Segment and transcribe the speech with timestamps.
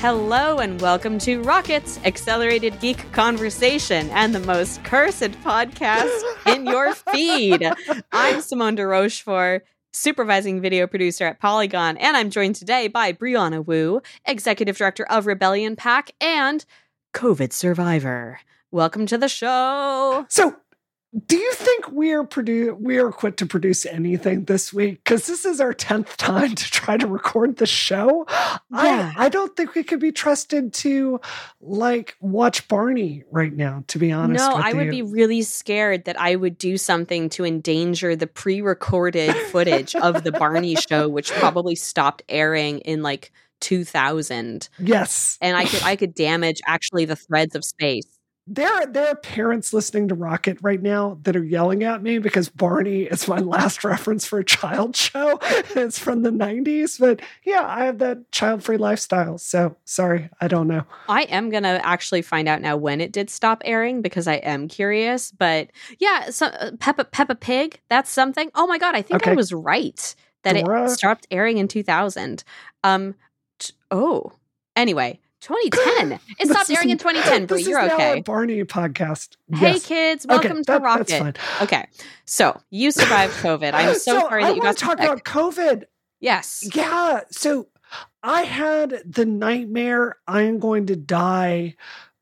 [0.00, 6.94] Hello and welcome to Rockets Accelerated Geek Conversation and the most cursed podcast in your
[7.12, 7.68] feed.
[8.12, 13.66] I'm Simone de Rochefort, supervising video producer at Polygon, and I'm joined today by Brianna
[13.66, 16.64] Wu, executive director of Rebellion PAC and
[17.12, 18.38] COVID survivor.
[18.70, 20.26] Welcome to the show.
[20.28, 20.54] So,
[21.26, 25.00] do you think we're produ- we're quit to produce anything this week?
[25.02, 28.26] Because this is our tenth time to try to record the show.
[28.28, 28.58] Yeah.
[28.70, 31.20] I I don't think we could be trusted to
[31.62, 33.84] like watch Barney right now.
[33.88, 34.90] To be honest, No, I would you.
[34.90, 40.32] be really scared that I would do something to endanger the pre-recorded footage of the
[40.32, 46.14] Barney show, which probably stopped airing in like 2000, Yes, and I could I could
[46.14, 48.06] damage actually the threads of space.
[48.48, 52.48] There there are parents listening to Rocket right now that are yelling at me because
[52.48, 55.38] Barney is my last reference for a child show.
[55.78, 59.38] It's from the '90s, but yeah, I have that child-free lifestyle.
[59.38, 60.84] So sorry, I don't know.
[61.08, 64.66] I am gonna actually find out now when it did stop airing because I am
[64.66, 65.30] curious.
[65.30, 68.50] But yeah, so, uh, Peppa Peppa Pig, that's something.
[68.54, 70.84] Oh my god, I think I was right that Dora.
[70.84, 72.44] it stopped airing in 2000.
[72.84, 73.14] Um,
[73.58, 74.32] t- oh,
[74.76, 76.18] anyway, 2010.
[76.40, 77.46] It stopped airing in 2010.
[77.46, 78.20] Brie, This you're okay.
[78.20, 79.36] Barney podcast.
[79.54, 79.86] Hey Yes.
[79.86, 81.06] kids, Okay, welcome to that- Rocket.
[81.08, 81.34] That's fine.
[81.62, 81.86] Okay,
[82.24, 83.72] so you survived COVID.
[83.74, 85.84] I'm so, sorry I that you got to talk about COVID.
[86.20, 86.68] yes.
[86.74, 87.20] Yeah.
[87.30, 87.68] So
[88.22, 91.76] I had the nightmare I'm going to die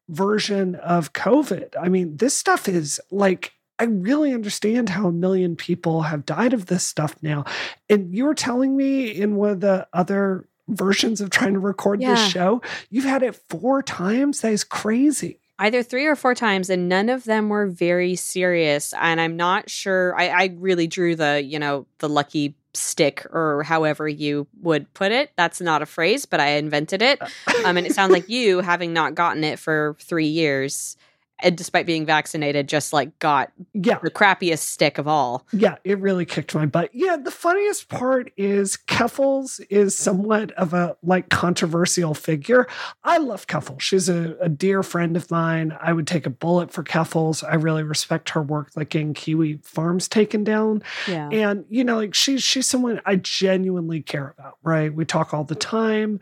[0.09, 1.75] version of COVID.
[1.81, 6.53] I mean, this stuff is like, I really understand how a million people have died
[6.53, 7.45] of this stuff now.
[7.91, 12.01] And you were telling me in one of the other versions of trying to record
[12.01, 12.11] Yeah.
[12.15, 14.41] this show, you've had it four times.
[14.41, 15.39] That is crazy.
[15.59, 19.71] either three or four times and none of them were very serious and i'm not
[19.71, 24.93] sure I, I really drew the you know the lucky stick or however you would
[24.93, 27.23] put it that's not a phrase but i invented it
[27.65, 30.99] um, and it sounds like you having not gotten it for three years
[31.41, 33.99] and despite being vaccinated just like got Yeah.
[34.03, 36.91] the crappiest stick of all Yeah, it really kicked my butt.
[36.95, 42.67] Yeah, the funniest part is Keffals is somewhat of a like controversial figure.
[43.05, 43.81] I love Keffals.
[43.81, 45.77] She's a, a dear friend of mine.
[45.81, 47.45] I would take a bullet for Keffals.
[47.47, 50.83] I really respect her work, like getting Kiwi Farms taken down.
[51.07, 54.93] yeah And you know, like she's she's someone I genuinely care about, right?
[54.93, 56.21] We talk all the time.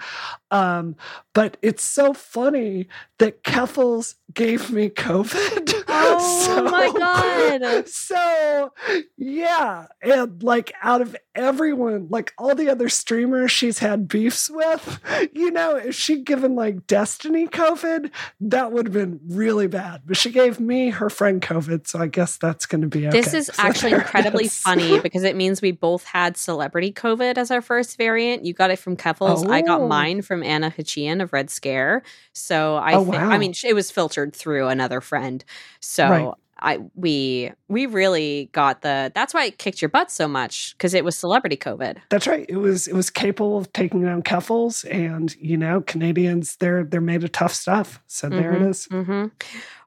[0.55, 0.95] Um,
[1.33, 2.87] but it's so funny
[3.19, 5.64] that Keffals gave me COVID.
[5.97, 7.89] Oh my God.
[7.89, 8.73] So
[9.17, 15.01] yeah, and like out of everyone, like all the other streamers she's had beefs with,
[15.33, 18.11] you know, if she'd given like Destiny COVID,
[18.43, 20.03] that would have been really bad.
[20.07, 23.21] But she gave me her friend COVID, so I guess that's going to be okay.
[23.21, 27.51] This is So actually incredibly funny because it means we both had celebrity COVID as
[27.51, 28.45] our first variant.
[28.45, 29.49] You got it from Keffals.
[29.49, 29.89] I got Oh.
[29.89, 32.03] mine from Anna Khachiyan of Red Scare.
[32.33, 35.45] So I, Oh, thi- I mean, it was filtered through another friend.
[35.85, 36.35] So Right.
[36.61, 39.13] I we we really got the.
[39.15, 41.99] That's why it kicked your butt so much because it was celebrity COVID.
[42.11, 42.47] That's right.
[42.49, 47.01] It was it was capable of taking down Keffals, and you know Canadians they're they're
[47.03, 48.01] made of tough stuff.
[48.07, 48.87] So there it is.
[48.87, 49.27] hmm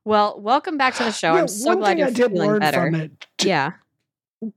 [0.04, 1.34] Well, welcome back to the show.
[1.34, 2.78] Yeah, I'm so glad you're I did feeling learn better.
[2.78, 3.26] from it.
[3.42, 3.72] Yeah.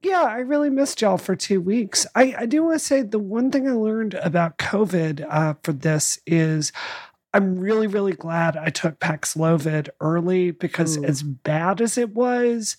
[0.02, 2.06] yeah, I really missed y'all for two weeks.
[2.14, 5.72] I, I do want to say the one thing I learned about COVID uh, for
[5.72, 6.70] this is
[7.32, 11.04] I'm really, really glad I took Paxlovid early because Ooh.
[11.04, 12.76] as bad as it was,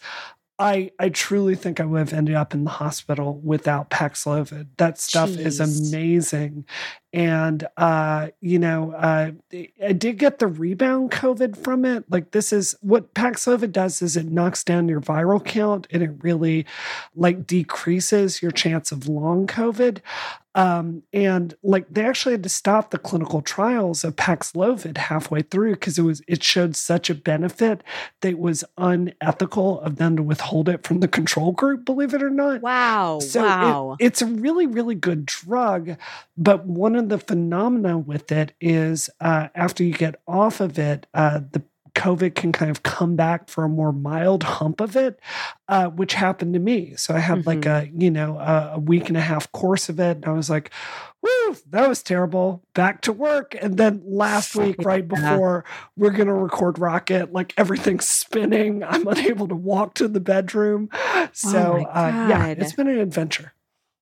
[0.62, 4.68] I I truly think I would have ended up in the hospital without Paxlovid.
[4.78, 6.66] That stuff is amazing.
[7.12, 12.04] And uh, you know, uh, I did get the rebound COVID from it.
[12.12, 16.12] Like this is what Paxlovid does is it knocks down your viral count and it
[16.22, 16.68] really
[17.16, 19.98] like decreases your chance of long COVID.
[20.54, 25.72] Um, and like they actually had to stop the clinical trials of Paxlovid halfway through
[25.76, 27.84] because it was it showed such a benefit
[28.20, 32.22] that it was unethical of them to withhold it from the control group, believe it
[32.22, 32.62] or not.
[32.62, 33.20] Wow.
[33.20, 33.96] So it- wow.
[34.00, 35.96] it's a really, really good drug.
[36.38, 41.08] But one of the phenomena with it is uh, after you get off of it,
[41.14, 41.64] uh, the
[41.96, 45.20] COVID can kind of come back for a more mild hump of it,
[45.68, 46.96] uh, which happened to me.
[46.96, 50.18] So I had like a, you know, a, week and a half course of it.
[50.18, 50.72] And I was like,
[51.22, 52.64] woo, that was terrible.
[52.74, 53.56] Back to work.
[53.60, 55.66] And then last week, right before
[55.96, 58.84] we're going to record Rocket, like everything's spinning.
[58.88, 60.90] I'm unable to walk to the bedroom.
[61.34, 63.54] So, my uh, yeah, it's been an adventure.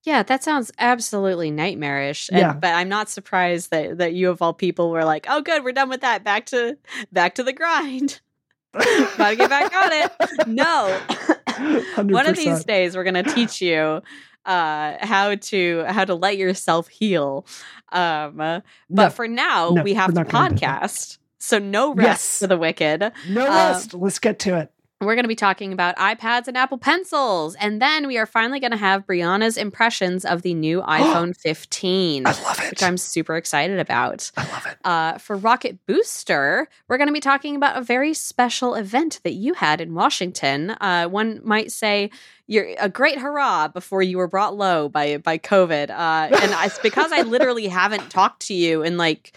[0.10, 2.30] Yeah, that sounds absolutely nightmarish.
[2.30, 2.54] And, Yeah.
[2.54, 5.72] But I'm not surprised that that you of all people were like, "Oh, good, we're
[5.72, 6.24] done with that.
[6.24, 6.78] Back to
[7.12, 8.20] back to the grind.
[9.18, 11.00] Gotta get back on it." No,
[11.48, 12.12] 100%.
[12.12, 14.02] one of these days we're gonna teach you
[14.46, 17.46] uh, how to how to let yourself heal.
[17.92, 20.82] Um, but No, for now, no, we have to not gonna do that.
[20.82, 21.18] podcast.
[21.38, 22.40] So no rest Yes.
[22.40, 23.12] for the wicked.
[23.30, 23.94] no uh, rest.
[23.94, 24.72] Let's get to it.
[25.02, 28.60] We're going to be talking about iPads and Apple Pencils, and then we are finally
[28.60, 32.70] going to have Brianna's impressions of the new iPhone 15, I love it.
[32.70, 34.30] which I'm super excited about.
[34.36, 34.78] I love it.
[34.84, 39.36] Uh, for Rocket Booster, we're going to be talking about a very special event that
[39.36, 40.72] you had in Washington.
[40.72, 42.12] Uh, one might say
[42.48, 46.80] you're a great hurrah before you were brought low by by COVID, uh, and it's
[46.80, 49.32] because I literally haven't talked to you in like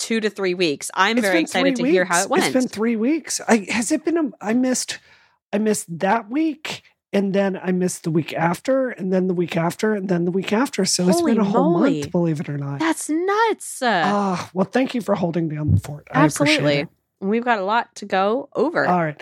[0.00, 0.90] two to three weeks.
[0.94, 2.42] I'm It's very excited to three hear how it went.
[2.44, 3.40] It's been three weeks.
[3.46, 4.16] I has it been?
[4.18, 4.98] A, I missed.
[5.52, 6.82] I missed that week,
[7.12, 10.30] and then I missed the week after, and then the week after, and then the
[10.30, 10.84] week after.
[10.84, 12.00] So Holy it's been a whole moly.
[12.00, 12.80] month, believe it or not.
[12.80, 13.82] That's nuts.
[13.82, 16.08] Uh, Ah, well, thank you for holding down the fort.
[16.10, 16.78] I appreciate Absolutely.
[16.80, 16.88] it.
[17.20, 18.86] We've got a lot to go over.
[18.86, 19.20] All right.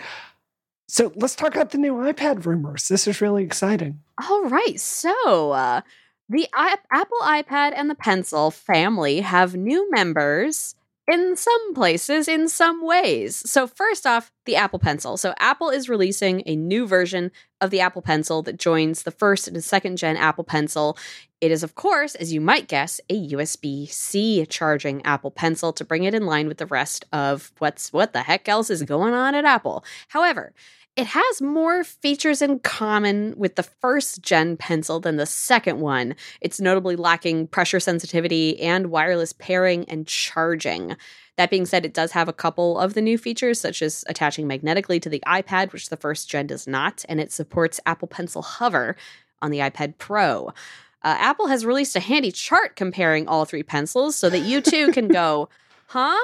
[0.87, 2.89] So let's talk about the new iPad rumors.
[2.89, 4.01] This is really exciting.
[4.29, 4.79] All right.
[4.81, 5.81] So, uh,
[6.29, 10.75] the I- Apple iPad and the Pencil family have new members
[11.11, 13.35] in some places, in some ways.
[13.51, 15.17] So, first off, the Apple Pencil.
[15.17, 17.33] So, Apple is releasing a new version
[17.63, 20.99] of the Apple Pencil that joins the first and second gen Apple Pencil.
[21.41, 25.85] It is, of course, as you might guess, a USB C charging Apple Pencil to
[25.85, 28.87] bring it in line with the rest of what's what the heck else is mm.
[28.87, 29.85] going on at Apple.
[30.09, 30.53] However,
[30.99, 36.17] it has more features in common with the first gen pencil than the second one.
[36.41, 40.97] It's notably lacking pressure sensitivity and wireless pairing and charging.
[41.37, 44.49] That being said, it does have a couple of the new features, such as attaching
[44.49, 48.43] magnetically to the iPad, which the first gen does not, and it supports Apple Pencil
[48.43, 48.97] Hover
[49.41, 50.49] on the iPad Pro.
[50.49, 54.91] Uh, Apple has released a handy chart comparing all three pencils so that you too
[54.91, 55.49] can go,
[55.87, 56.19] huh?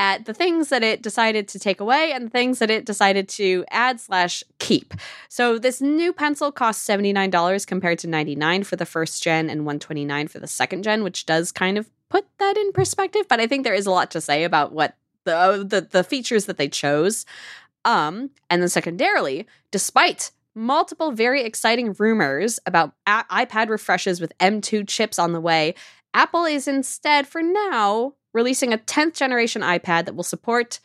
[0.00, 3.28] At the things that it decided to take away and the things that it decided
[3.30, 4.94] to add slash keep.
[5.28, 10.28] So this new pencil costs $79 compared to 99 for the first gen and 129
[10.28, 13.26] for the second gen, which does kind of put that in perspective.
[13.28, 16.46] But I think there is a lot to say about what the the, the features
[16.46, 17.26] that they chose.
[17.84, 24.88] Um, and then secondarily, despite multiple very exciting rumors about a- iPad refreshes with M2
[24.88, 25.74] chips on the way,
[26.14, 30.80] Apple is instead, for now, releasing a 10th generation iPad that will support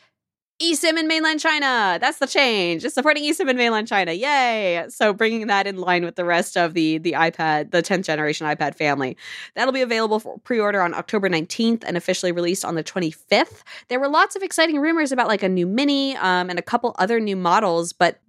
[0.60, 1.98] eSIM in mainland China.
[2.00, 2.84] That's the change.
[2.84, 4.12] It's supporting eSIM in mainland China.
[4.12, 4.86] Yay!
[4.88, 8.46] So bringing that in line with the rest of the the iPad, the 10th generation
[8.46, 9.16] iPad family.
[9.54, 13.62] That'll be available for pre-order on October 19th and officially released on the 25th.
[13.88, 16.94] There were lots of exciting rumors about like a new mini um, and a couple
[16.98, 18.20] other new models, but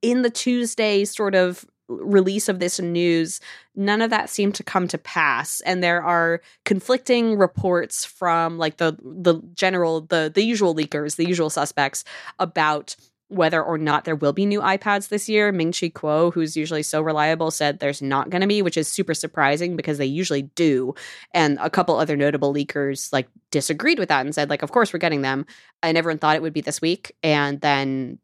[0.00, 3.40] in the Tuesday sort of release of this news,
[3.74, 5.60] none of that seemed to come to pass.
[5.62, 11.26] And there are conflicting reports from like the the general the the usual leakers, the
[11.26, 12.04] usual suspects
[12.38, 12.96] about
[13.28, 15.50] whether or not there will be new iPads this year.
[15.50, 18.86] Ming Chi Kuo, who's usually so reliable, said there's not going to be, which is
[18.86, 20.94] super surprising because they usually do.
[21.32, 24.92] And a couple other notable leakers like disagreed with that and said like, of course
[24.92, 25.44] we're getting them.
[25.82, 28.18] And everyone thought it would be this week, and then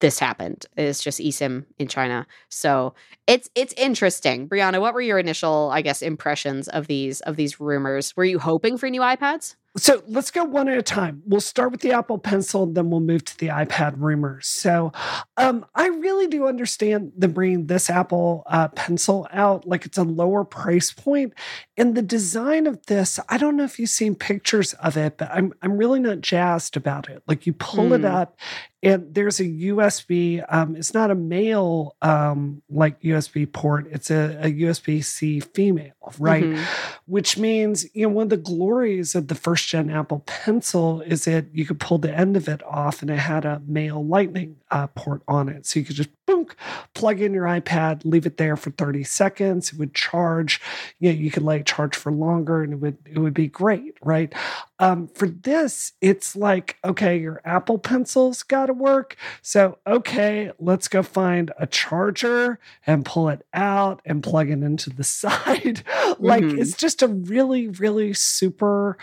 [0.00, 0.66] this happened.
[0.76, 2.26] It's just eSIM in China.
[2.48, 2.94] So
[3.26, 4.48] it's it's interesting.
[4.48, 8.16] Brianna, what were your initial, I guess, impressions of these of these rumors?
[8.16, 9.56] Were you hoping for new iPads?
[9.76, 11.22] So let's go one at a time.
[11.24, 14.48] We'll start with the Apple Pencil, and then we'll move to the iPad rumors.
[14.48, 14.92] So
[15.36, 19.68] um, I really do understand them bringing this Apple uh, Pencil out.
[19.68, 21.32] Like it's a lower price point,
[21.76, 23.20] and the design of this.
[23.28, 26.76] I don't know if you've seen pictures of it, but I'm I'm really not jazzed
[26.76, 27.22] about it.
[27.28, 28.12] Like you pull it Mm.
[28.14, 28.38] up,
[28.82, 30.42] and there's a USB.
[30.48, 33.86] Um, it's not a male um, like USB port.
[33.92, 36.42] It's a, a USB C female, right?
[36.44, 36.64] Mhm.
[37.06, 41.26] which means you know one of the glories of the first gen apple pencil is
[41.26, 44.56] it you could pull the end of it off and it had a male lightning
[44.70, 45.66] uh, port on it.
[45.66, 46.46] So you could just boom
[46.94, 50.60] plug in your ipad leave it there for 30 seconds it would charge
[50.98, 53.46] you know you could let it charge for longer and it would it would be
[53.48, 54.32] great right?
[54.78, 59.16] Um, for this it's like okay your apple pencil's got to work.
[59.42, 64.90] So okay let's go find a charger and pull it out and plug it into
[64.90, 65.82] the side.
[66.18, 66.58] Like Mhm.
[66.58, 68.96] it's just a really really super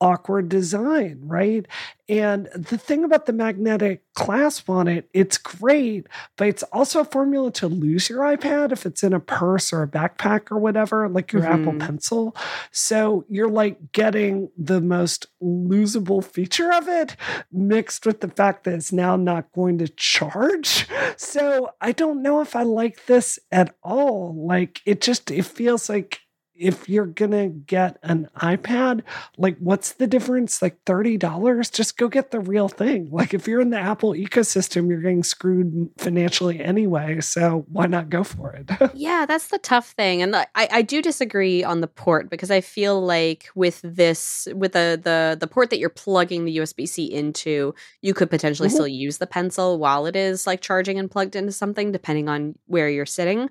[0.00, 1.66] awkward design right?
[2.08, 7.04] And the thing about the magnetic clasp on it it's great but it's also a
[7.04, 11.08] formula to lose your ipad if it's in a purse or a backpack or whatever
[11.08, 11.80] like your apple Mhm.
[11.80, 12.36] pencil.
[12.72, 17.16] So you're like getting the most losable feature of it
[17.52, 20.86] mixed with the fact that it's now not going to charge.
[21.16, 24.34] So i don't know if i like this at all.
[24.46, 26.20] Like it just it feels like
[26.60, 29.02] if you're gonna get an iPad,
[29.38, 30.60] like what's the difference?
[30.60, 31.72] Like $30?
[31.72, 33.08] Just go get the real thing.
[33.10, 37.20] Like if you're in the Apple ecosystem, you're getting screwed financially anyway.
[37.22, 38.70] So why not go for it?
[38.94, 40.20] yeah, that's the tough thing.
[40.20, 44.72] And I, I do disagree on the port because I feel like with this with
[44.72, 48.74] the the the port that you're plugging the USB-C into, you could potentially mm-hmm.
[48.74, 52.54] still use the pencil while it is like charging and plugged into something, depending on
[52.66, 53.48] where you're sitting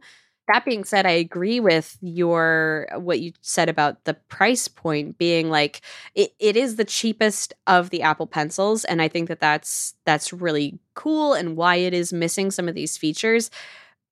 [0.51, 5.49] that being said, I agree with your what you said about the price point being
[5.49, 5.81] like
[6.15, 10.33] it, it is the cheapest of the Apple pencils, and I think that that's that's
[10.33, 13.51] really cool and why it is missing some of these features.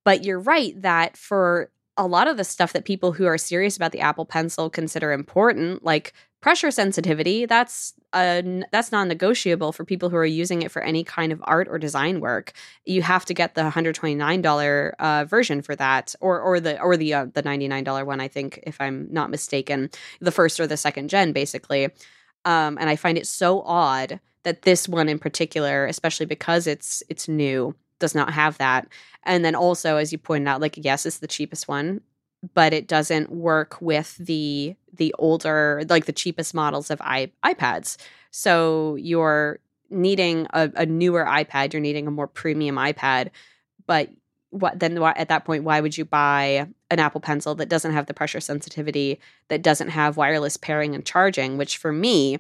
[0.06, 3.76] But you're right that for a lot of the stuff that people who are serious
[3.76, 10.10] about the Apple Pencil consider important, like pressure sensitivity that's a, that's non-negotiable for people
[10.10, 12.54] who are using it for any kind of art or design work.
[12.86, 17.14] You have to get the $129 uh, version for that or or the or the
[17.14, 19.90] uh, the $99 one i think if i'm not mistaken
[20.20, 21.86] the first or the second gen basically.
[22.46, 27.04] Um, and i find it so odd that this one in particular especially because it's
[27.10, 28.88] it's new does not have that.
[29.24, 32.02] And then also as you pointed out like yes it's the cheapest one
[32.54, 37.98] but it doesn't work with the the older like the cheapest models of I, ipads.
[38.32, 43.30] So you're needing a, a, newer ipad you're needing a more premium ipad
[43.86, 44.10] but
[44.50, 48.06] what then at that point why would you buy an apple pencil that doesn't have
[48.06, 52.38] the pressure sensitivity that doesn't have wireless pairing and charging which for me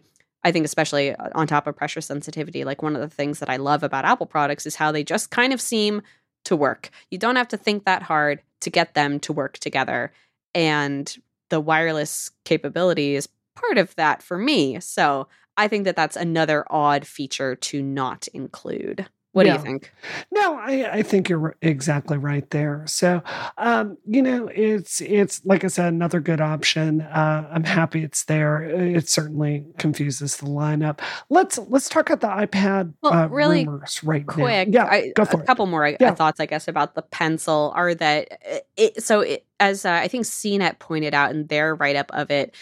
[0.47, 3.49] i think especially uh, on top of pressure sensitivity like one of the things that
[3.49, 6.01] i love about apple products is how they just kind of seem
[6.43, 10.11] to work you don't have to think that hard to get them to work together.
[10.53, 11.15] And
[11.49, 14.79] the wireless capability is part of that for me.
[14.79, 19.07] So I think that that's another odd feature to not include.
[19.37, 19.93] What do you think?
[20.31, 22.83] No, I, I think you're exactly right there.
[22.87, 23.21] So,
[23.59, 27.01] um, you know, it's it's like I said, another good option.
[27.01, 28.63] Uh, I'm happy it's there.
[28.63, 31.01] It certainly confuses the lineup.
[31.29, 34.69] Let's let's talk about the iPad well, uh, really rumors right quick.
[34.69, 34.85] Now.
[34.85, 35.45] Yeah, I, go for a it.
[35.45, 36.15] couple more yeah.
[36.15, 38.41] thoughts, I guess, about the pencil are that
[38.75, 39.03] it.
[39.03, 42.55] So, it, as uh, I think CNET pointed out in their write up of it,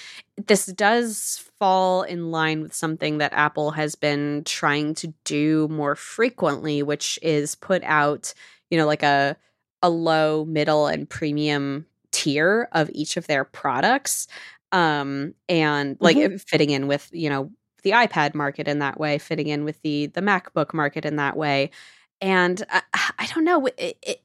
[0.47, 5.95] this does fall in line with something that Apple has been trying to do more
[5.95, 8.33] frequently, which is put out,
[8.69, 9.37] you know, like a
[9.81, 14.27] a low, middle, and premium tier of each of their products.
[14.71, 16.37] Um, and like mm-hmm.
[16.37, 17.51] fitting in with, you know,
[17.83, 21.37] the iPad market in that way, fitting in with the the MacBook market in that
[21.37, 21.69] way.
[22.19, 22.81] And I,
[23.19, 24.21] I don't know, it, it,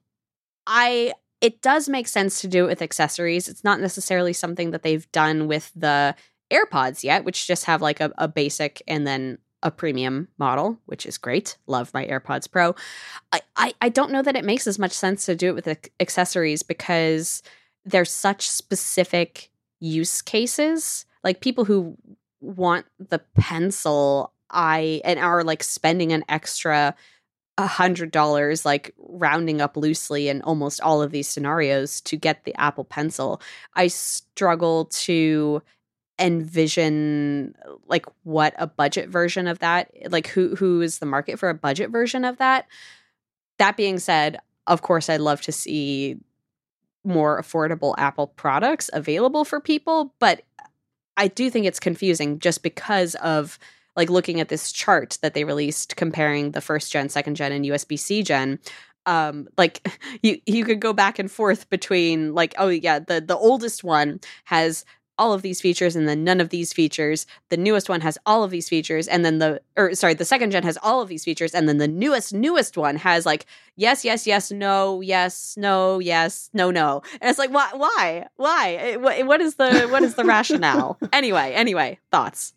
[0.67, 3.49] I it does make sense to do it with accessories.
[3.49, 6.15] It's not necessarily something that they've done with the
[6.51, 11.05] AirPods yet, which just have like a, a basic and then a premium model, which
[11.05, 11.57] is great.
[11.67, 12.75] Love my AirPods Pro.
[13.33, 15.91] I, I, I don't know that it makes as much sense to do it with
[16.01, 17.43] accessories because
[17.85, 21.05] there's such specific use cases.
[21.23, 21.97] Like people who
[22.41, 26.95] want the pencil, I and are like spending an extra
[27.59, 32.45] a hundred dollars, like rounding up loosely in almost all of these scenarios to get
[32.45, 33.43] the Apple Pencil.
[33.75, 35.63] I struggle to
[36.21, 37.55] envision
[37.87, 41.55] like what a budget version of that like who who is the market for a
[41.55, 42.67] budget version of that?
[43.59, 44.39] That being said
[44.71, 46.17] of course i'd love to see
[47.05, 50.43] more affordable apple products available for people but
[51.17, 53.59] i do think it's confusing just because of
[53.97, 57.65] like looking at this chart that they released comparing the first gen second gen and
[57.67, 58.59] usb-c gen
[59.07, 59.87] um like
[60.23, 64.21] you you could go back and forth between like oh yeah the the oldest one
[64.45, 64.85] has
[65.21, 67.27] all of these features and then none of these features.
[67.51, 70.51] The newest one has all of these features and then the or sorry, the second
[70.51, 73.45] gen has all of these features and then the newest newest one has like
[73.77, 77.03] yes, yes, yes, no, yes, no, yes, no, no.
[77.21, 78.27] And it's like why why?
[78.37, 78.75] Why?
[78.81, 80.99] Eh, what, eh, what is the what is the rationale?
[81.13, 82.55] anyway, anyway, thoughts.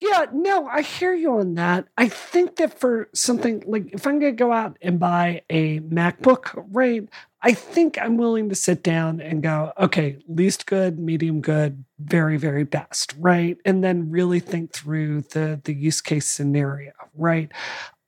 [0.00, 1.88] Yeah, no, I hear you on that.
[1.96, 5.80] I think that for something like if I'm going to go out and buy a
[5.80, 7.08] MacBook, right,
[7.46, 12.38] I think I'm willing to sit down and go, okay, least good, medium good, very,
[12.38, 13.58] very best, right?
[13.66, 17.52] And then really think through the the use case scenario, right?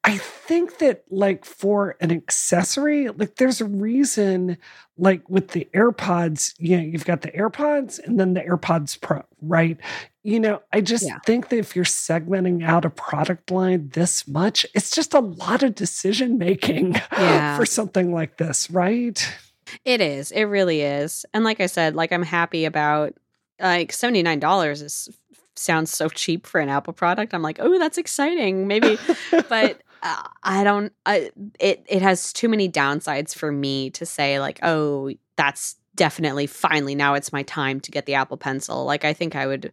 [0.04, 4.56] I think that like for an accessory, like there's a reason
[4.96, 9.22] like with the AirPods, you know, you've got the AirPods and then the AirPods Pro,
[9.42, 9.78] right?
[10.26, 11.20] You know, I just yeah.
[11.24, 15.62] think that if you're segmenting out a product line this much, it's just a lot
[15.62, 17.56] of decision making yeah.
[17.56, 19.24] for something like this, right?
[19.84, 20.32] It is.
[20.32, 21.24] It really is.
[21.32, 23.14] And like I said, like I'm happy about
[23.60, 25.08] like $79 is
[25.54, 27.32] sounds so cheap for an Apple product.
[27.32, 28.66] I'm like, oh, that's exciting.
[28.66, 28.98] Maybe,
[29.48, 30.92] but uh, I don't.
[31.06, 31.30] I,
[31.60, 36.96] it it has too many downsides for me to say like, oh, that's definitely finally
[36.96, 38.84] now it's my time to get the Apple Pencil.
[38.84, 39.72] Like I think I would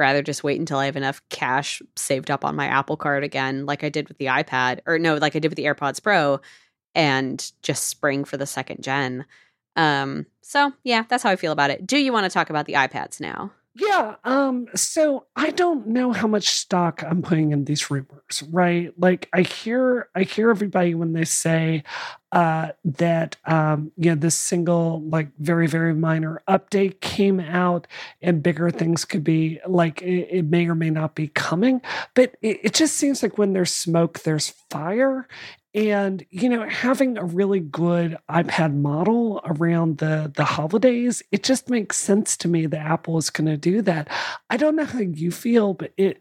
[0.00, 3.66] rather just wait until I have enough cash saved up on my Apple card again,
[3.66, 6.40] like I did with the iPad, or no, like I did with the AirPods Pro,
[6.94, 9.24] and just spring for the second gen.
[9.76, 11.86] Um, so yeah, that's how I feel about it.
[11.86, 13.52] Do you want to talk about the iPads now?
[13.74, 14.16] Yeah.
[14.24, 18.92] Um, so I don't know how much stock I'm putting in these rumors, right?
[18.98, 21.84] Like I hear I hear everybody when they say
[22.32, 27.86] uh that um, you know, this single, like very, very minor update came out
[28.22, 31.80] and bigger things could be like it, it may or may not be coming.
[32.14, 35.26] But it, it just seems like when there's smoke, there's fire.
[35.72, 41.70] And you know, having a really good iPad model around the the holidays, it just
[41.70, 44.08] makes sense to me that Apple is going to do that.
[44.48, 46.20] I don't know how you feel, but it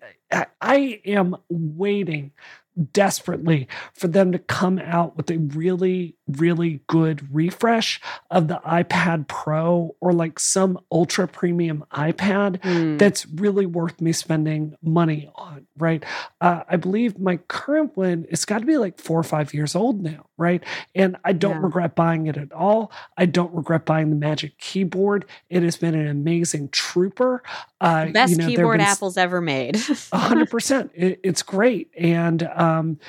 [0.62, 2.32] I am waiting
[2.80, 9.28] desperately for them to come out with a really, really good refresh of the iPad
[9.28, 12.98] Pro or like some ultra premium iPad mm.
[13.00, 16.04] that's really worth me spending money on, right?
[16.42, 19.76] Uh, I believe my current one, it's got to be like four or five years
[19.76, 20.64] old now, right?
[20.94, 21.64] And I don't yeah.
[21.64, 22.92] regret buying it at all.
[23.18, 25.26] I don't regret buying the Magic Keyboard.
[25.50, 27.44] It has been an amazing trooper.
[27.82, 29.76] Uh, Best you know, keyboard Apple's ever made.
[29.76, 30.90] 100%.
[30.94, 31.90] It, it's great.
[31.98, 33.00] And, um,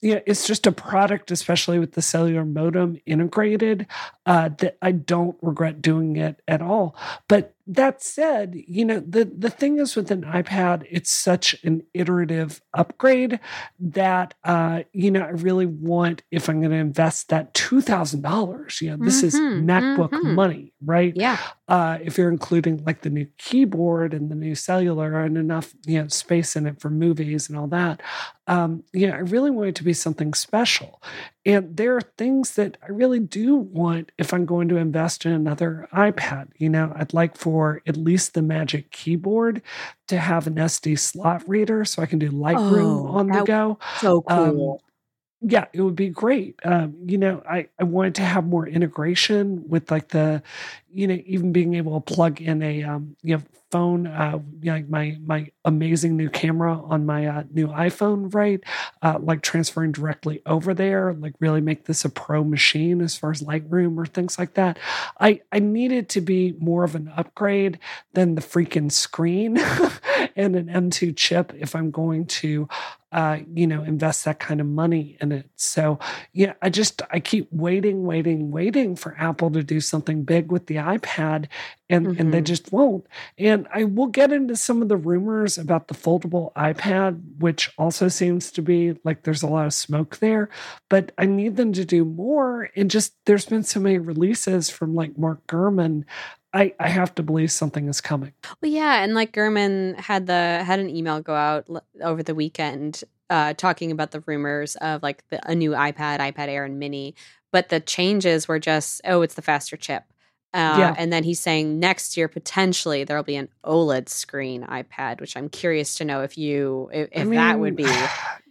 [0.00, 3.86] yeah, it's just a product, especially with the cellular modem integrated,
[4.26, 6.94] uh, that I don't regret doing it at all.
[7.26, 11.82] But that said, you know, the, the thing is with an iPad, it's such an
[11.92, 13.40] iterative upgrade
[13.78, 18.90] that, uh, you know, I really want, if I'm going to invest that $2,000, you
[18.90, 20.34] know, this mm-hmm, is MacBook mm-hmm.
[20.34, 21.12] money, right?
[21.14, 21.38] Yeah.
[21.68, 26.00] Uh, if you're including like the new keyboard and the new cellular and enough, you
[26.00, 28.00] know, space in it for movies and all that,
[28.48, 31.02] um, you know, I really want it to be something special.
[31.44, 35.32] And there are things that I really do want if I'm going to invest in
[35.32, 36.48] another iPad.
[36.56, 39.60] You know, I'd like for at least the Magic Keyboard
[40.08, 43.78] to have an SD slot reader so I can do Lightroom oh, on the go.
[43.98, 44.72] So um, cool.
[44.72, 46.58] Um, yeah, it would be great.
[46.64, 50.42] Um, you know, I, I wanted to have more integration with like the,
[50.90, 54.84] you know, even being able to plug in a, um, you know, phone, uh, know,
[54.88, 58.62] my, my amazing new camera on my uh, new iPhone, right?
[59.02, 63.30] Uh, like transferring directly over there, like really make this a pro machine as far
[63.30, 64.78] as Lightroom or things like that.
[65.20, 67.78] I, I needed to be more of an upgrade
[68.14, 69.58] than the freaking screen
[70.36, 72.68] and an M2 chip if I'm going to
[73.10, 75.48] uh, you know, invest that kind of money in it.
[75.56, 75.98] So,
[76.32, 80.66] yeah, I just I keep waiting, waiting, waiting for Apple to do something big with
[80.66, 81.46] the iPad,
[81.90, 82.20] and mm-hmm.
[82.20, 82.44] and they mm-hmm.
[82.44, 83.06] just won't.
[83.38, 88.08] And I will get into some of the rumors about the foldable iPad, which also
[88.08, 90.48] seems to be like there's a lot of smoke there.
[90.88, 92.70] But I need them to do more.
[92.76, 96.04] And just there's been so many releases from like Mark Gurman
[96.52, 98.32] I, I have to believe something is coming.
[98.62, 101.66] Well, yeah, and like Gurman had the had an email go out
[102.00, 106.48] over the weekend uh, talking about the rumors of like the, a new iPad, iPad
[106.48, 107.14] Air, and Mini,
[107.52, 110.04] but the changes were just oh, it's the faster chip.
[110.54, 110.94] Uh, yeah.
[110.96, 115.36] And then he's saying next year potentially there will be an OLED screen iPad, which
[115.36, 117.84] I'm curious to know if you if, if I mean, that would be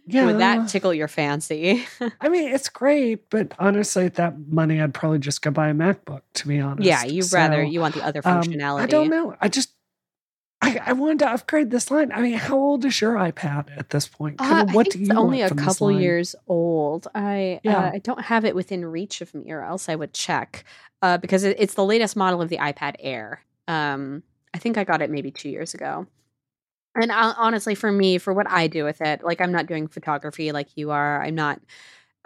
[0.06, 0.26] yeah.
[0.26, 1.86] would that tickle your fancy?
[2.20, 5.74] I mean, it's great, but honestly, at that money, I'd probably just go buy a
[5.74, 6.22] MacBook.
[6.34, 8.78] To be honest, yeah, you so, rather you want the other functionality.
[8.78, 9.34] Um, I don't know.
[9.40, 9.70] I just
[10.60, 12.10] I, I, wanted to upgrade this line.
[12.12, 14.36] I mean, how old is your iPad at this point?
[14.40, 15.06] Uh, what do you?
[15.06, 17.06] It's only a couple years old.
[17.14, 17.78] I uh, yeah.
[17.78, 20.64] Uh, I don't have it within reach of me, or else I would check.
[21.00, 23.44] Uh, because it, it's the latest model of the iPad Air.
[23.68, 26.06] Um, I think I got it maybe two years ago.
[26.94, 29.86] And uh, honestly, for me, for what I do with it, like I'm not doing
[29.86, 31.22] photography like you are.
[31.22, 31.60] I'm not.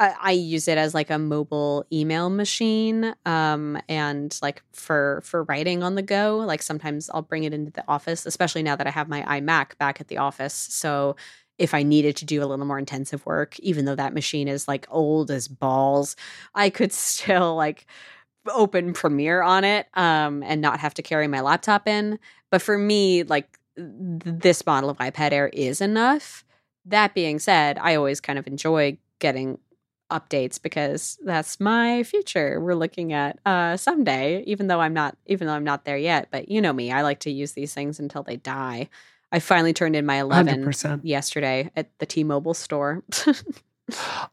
[0.03, 5.45] I, I use it as like a mobile email machine, um, and like for for
[5.45, 6.39] writing on the go.
[6.39, 9.79] Like sometimes I'll bring it into the office, especially now that I have my iMac
[9.79, 10.55] back at the office.
[10.55, 11.15] So
[11.59, 14.67] if I needed to do a little more intensive work, even though that machine is
[14.67, 16.17] like old as balls,
[16.55, 17.87] I could still like
[18.49, 22.19] open Premiere on it um, and not have to carry my laptop in.
[22.51, 26.45] But for me, like this model of iPad Air is enough.
[26.87, 29.59] That being said, I always kind of enjoy getting
[30.13, 35.47] updates because that's my future we're looking at uh someday even though i'm not even
[35.47, 36.29] though i'm not there yet.
[36.31, 38.89] But you know me i like to use these things until they die.
[39.35, 41.01] I finally turned in my 11 100%.
[41.03, 43.03] yesterday at the t-mobile store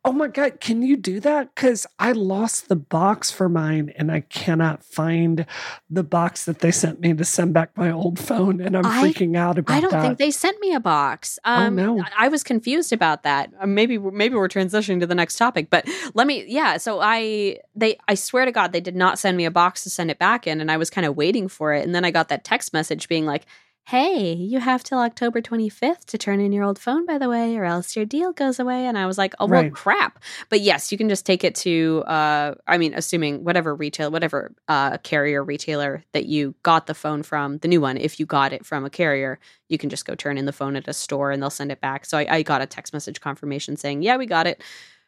[0.06, 1.54] Oh my God, can you do that?
[1.54, 5.46] Because I lost the box for mine and I cannot find
[5.90, 8.62] the box that they sent me to send back my old phone.
[8.62, 9.78] And I'm I- freaking out about that.
[9.78, 10.02] I don't that.
[10.04, 11.40] think they sent me a box.
[11.44, 12.00] Oh, Um, no.
[12.00, 13.52] I I was confused about that.
[13.60, 16.46] Uh, Maybe maybe we're transitioning to the next topic, but let me.
[16.48, 19.84] Yeah, so I they I swear to God they did not send me a box
[19.84, 22.06] to send it back in, and I was kind of waiting for it, and then
[22.06, 23.46] I got that text message being like.
[23.90, 27.58] Hey, you have till October 25th to turn in your old phone, by the way,
[27.58, 28.86] or else your deal goes away.
[28.86, 29.74] And I was like, oh, well, Right.
[29.74, 30.24] crap.
[30.50, 34.54] But yes, you can just take it to, uh, I mean, assuming whatever retail, whatever
[34.68, 38.54] uh, carrier retailer that you got the phone from, the new one, if you got
[38.54, 41.32] it from a carrier, you can just go turn in the phone at a store
[41.32, 42.06] and they'll send it back.
[42.06, 44.62] So I, I got a text message confirmation saying, yeah, we got it.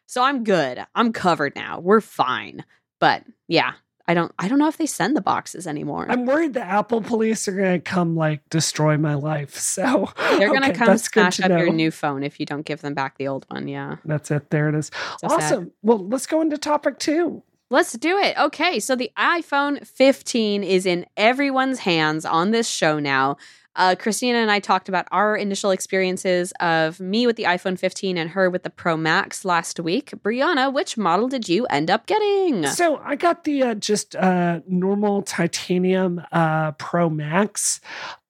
[0.06, 0.84] So I'm good.
[0.96, 1.78] I'm covered now.
[1.78, 2.64] We're fine.
[2.98, 3.74] But yeah,
[4.06, 6.06] I don't I don't know if they send the boxes anymore.
[6.08, 9.58] I'm worried the Apple police are going to come like destroy my life.
[9.72, 12.92] So They're gonna okay, come smash up your new phone if you don't give them
[12.92, 13.68] back the old one.
[13.68, 13.96] Yeah.
[14.04, 14.50] That's it.
[14.50, 14.90] There it is.
[15.20, 15.32] So sad.
[15.32, 15.72] awesome.
[15.82, 17.42] Well, let's go into topic two.
[17.70, 18.36] Let's do it.
[18.36, 23.38] Okay, so the iPhone 15 is in everyone's hands on this show now.
[23.74, 28.18] Uh, Christina and I talked about our initial experiences of me with the iPhone 15
[28.18, 30.10] and her with the Pro Max last week.
[30.22, 32.66] Brianna, which model did you end up getting?
[32.66, 37.80] So I got the uh, just uh, normal titanium uh, Pro Max.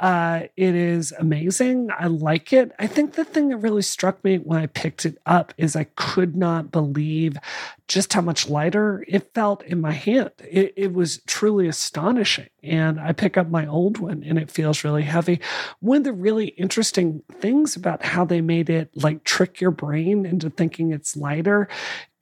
[0.02, 1.88] Uh, it is amazing.
[1.96, 2.72] I like it.
[2.80, 5.84] I think the thing that really struck me when I picked it up is I
[5.94, 7.36] could not believe
[7.86, 10.32] just how much lighter it felt in my hand.
[10.40, 12.48] It, it was truly astonishing.
[12.64, 15.40] And I pick up my old one and it feels really heavy.
[15.78, 20.26] One of the really interesting things about how they made it like trick your brain
[20.26, 21.68] into thinking it's lighter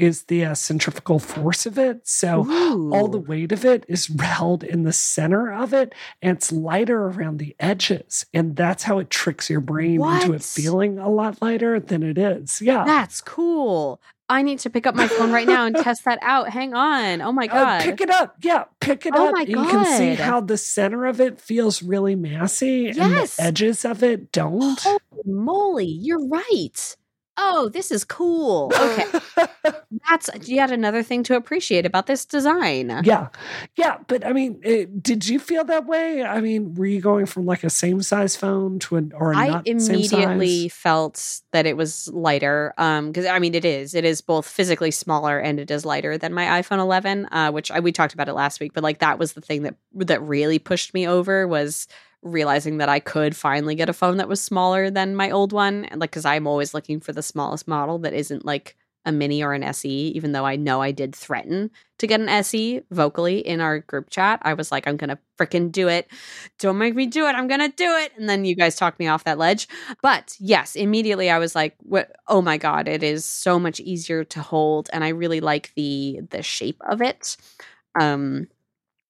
[0.01, 2.07] is the uh, centrifugal force of it.
[2.09, 2.47] So
[2.93, 7.05] all the weight of it is held in the center of it and it's lighter
[7.07, 8.25] around the edges.
[8.33, 12.19] And that's how it tricks your brain into it feeling a lot lighter than it
[12.19, 12.61] is.
[12.63, 12.85] Yeah.
[12.85, 14.01] That's cool.
[14.29, 16.49] I need to pick up my phone right now and test that out.
[16.51, 17.21] Hang on.
[17.21, 17.83] Oh my Uh, god.
[17.83, 18.37] pick it up.
[18.41, 19.35] Yeah, pick it Oh up.
[19.35, 23.35] my and You can see how the center of it feels really massy and the
[23.41, 24.79] edges of it don't.
[24.81, 26.97] Holy moly, you're right.
[27.43, 28.71] Oh, this is cool.
[28.79, 29.07] Okay.
[30.09, 33.01] That's yet another thing to appreciate about this design.
[33.05, 33.29] yeah.
[33.77, 33.99] Yeah.
[34.07, 36.23] But I mean, eh, did you feel that way?
[36.23, 39.37] I mean, were you going from like a same size phone to an or a
[39.37, 42.75] I not same immediately felt that it was lighter.
[42.77, 43.95] Um, because I mean, it is.
[43.95, 47.29] It is both physically smaller and it is lighter than my iPhone 11.
[47.33, 48.75] Uh, which I, we talked about it last week.
[48.75, 51.89] But like that was the thing that that really pushed me over was
[52.23, 55.85] realizing that I could finally get a phone that was smaller than my old one.
[55.87, 59.43] And like, because I'm always looking for the smallest model that isn't like a mini
[59.43, 59.89] or an SE.
[59.89, 64.11] Even though I know I did threaten to get an SE vocally in our group
[64.11, 66.09] chat, I was like, I'm gonna freaking do it.
[66.59, 67.33] Don't make me do it.
[67.33, 68.13] I'm gonna do it.
[68.17, 69.69] And then you guys talked me off that ledge.
[70.03, 74.25] But yes, immediately I was like, what oh my god, it is so much easier
[74.25, 77.37] to hold and I really like the the shape of it.
[77.99, 78.49] Um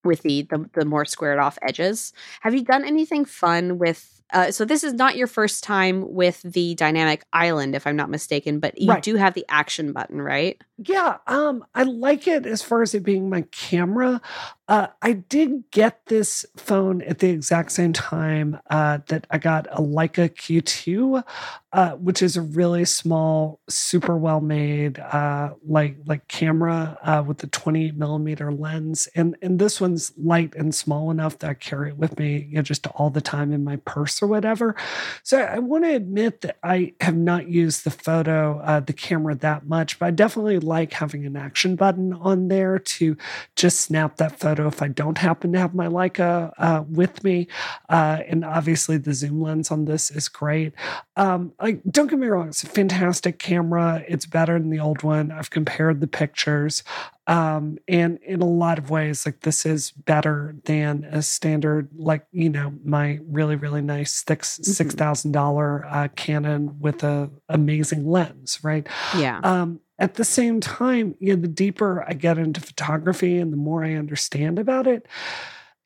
[0.05, 2.13] with the the, the more squared off edges.
[2.41, 6.41] Have you done anything fun with uh, so this is not your first time with
[6.43, 9.03] the dynamic island if I'm not mistaken, but you Right.
[9.03, 10.57] do have the action button, right?
[10.79, 14.21] Yeah, um, I like it as far as it being my camera.
[14.70, 19.66] Uh, I did get this phone at the exact same time uh, that I got
[19.72, 21.24] a Leica Q2,
[21.72, 27.38] uh, which is a really small, super well made, uh, like like camera uh, with
[27.38, 31.88] the 20 millimeter lens, and and this one's light and small enough that I carry
[31.88, 34.76] it with me, you know, just all the time in my purse or whatever.
[35.24, 39.35] So I want to admit that I have not used the photo, uh, the camera
[39.35, 43.16] that much, but I definitely like having an action button on there to
[43.56, 47.49] just snap that photo if I don't happen to have my Leica uh, with me.
[47.88, 50.73] Uh, and obviously, the zoom lens on this is great.
[51.16, 54.05] Um, like, don't get me wrong, it's a fantastic camera.
[54.09, 55.31] It's better than the old one.
[55.31, 56.83] I've compared the pictures.
[57.27, 62.27] Um, and in a lot of ways, like this is better than a standard, like,
[62.33, 68.11] you know, my really, really nice six six thousand dollar uh Canon with a amazing
[68.11, 68.85] lens, right?
[69.16, 69.38] Yeah.
[69.44, 73.57] Um, at the same time, you know, the deeper I get into photography and the
[73.57, 75.07] more I understand about it,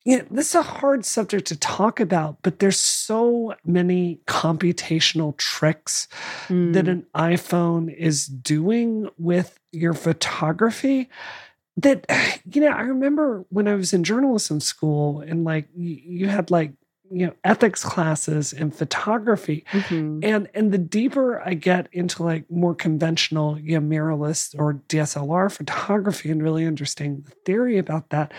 [0.05, 5.37] you know, this is a hard subject to talk about, but there's so many computational
[5.37, 6.07] tricks
[6.48, 6.88] that Mm.
[6.88, 11.09] an iPhone is doing with your photography
[11.77, 12.07] that
[12.53, 16.72] you know i remember when i was in journalism school and like you had like
[17.10, 20.24] you know ethics classes and photography Mhm.
[20.24, 25.52] and and the deeper i get into like more conventional you know mirrorless or dslr
[25.52, 28.32] photography and really understanding the theory about that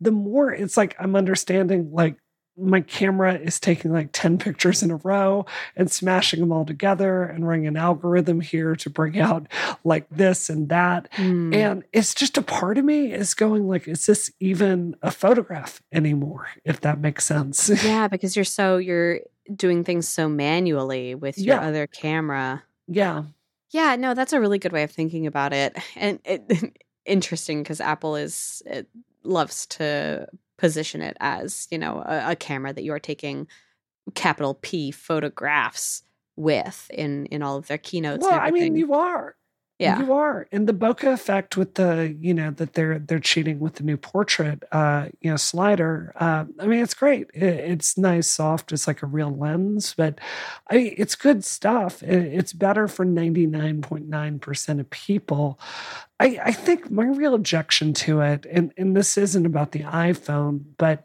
[0.00, 2.16] the more it's like i'm understanding like
[2.58, 5.44] my camera is taking like 10 pictures in a row
[5.76, 9.46] and smashing them all together and running an algorithm here to bring out
[9.84, 11.10] like this and that.
[11.12, 11.54] Mm.
[11.54, 15.82] And it's just a part of me is going like, is this even a photograph
[15.92, 16.48] anymore?
[16.64, 17.70] If that makes sense.
[17.86, 19.20] Yeah, because you're so you're
[19.54, 21.68] doing things so manually with your yeah.
[21.68, 22.64] other camera.
[22.88, 23.24] Yeah.
[23.70, 25.76] Yeah, no, that's a really good way of thinking about it.
[25.94, 28.88] And it interesting because Apple is it
[29.22, 30.26] loves to
[30.58, 33.46] position it as you know a, a camera that you are taking
[34.14, 36.02] capital P photographs
[36.36, 38.22] with in in all of their keynotes.
[38.22, 39.36] Well, I mean, you are.
[39.78, 40.46] Yeah, you are.
[40.52, 43.98] And the bokeh effect with the, you know, that they're they're cheating with the new
[43.98, 46.14] portrait, uh, you know, slider.
[46.16, 47.28] Uh, I mean, it's great.
[47.34, 48.72] It, it's nice, soft.
[48.72, 50.18] It's like a real lens, but
[50.70, 52.02] I mean, it's good stuff.
[52.02, 55.60] It, it's better for ninety nine point nine percent of people.
[56.18, 60.62] I, I think my real objection to it, and and this isn't about the iPhone,
[60.78, 61.04] but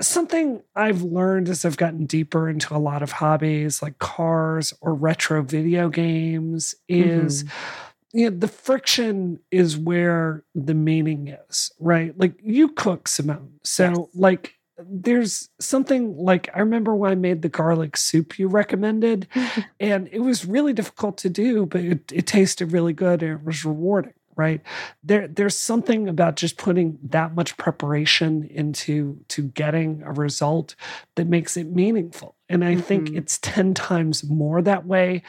[0.00, 4.94] something I've learned as I've gotten deeper into a lot of hobbies like cars or
[4.94, 8.18] retro video games is mm-hmm.
[8.18, 12.18] you know the friction is where the meaning is, right?
[12.18, 13.60] Like you cook Simone.
[13.64, 13.98] So yes.
[14.14, 19.28] like there's something like I remember when I made the garlic soup you recommended,
[19.80, 23.44] and it was really difficult to do, but it, it tasted really good and it
[23.44, 24.62] was rewarding right?
[25.04, 30.74] There there's something about just putting that much preparation into to getting a result
[31.16, 32.36] that makes it meaningful.
[32.48, 32.80] And i mm-hmm.
[32.80, 35.22] think it's 10 times more that way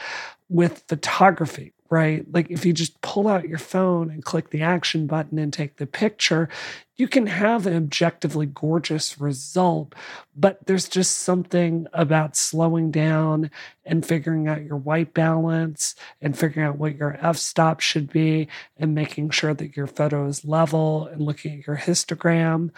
[0.49, 2.25] with photography right?
[2.33, 5.75] Like if you just pull out your phone and click the action button and take
[5.75, 6.47] the picture,
[6.95, 9.93] you can have an objectively gorgeous result.
[10.33, 13.51] But there's just something about slowing down
[13.83, 18.47] and figuring out your white balance and figuring out what your f stop should be
[18.77, 22.71] and making sure that your photo is level and looking at your histogram.